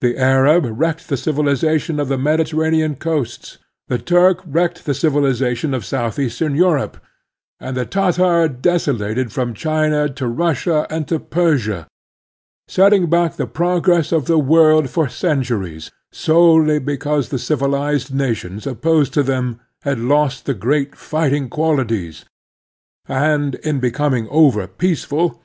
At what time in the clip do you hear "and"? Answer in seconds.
7.58-7.76, 10.88-11.08, 23.08-23.56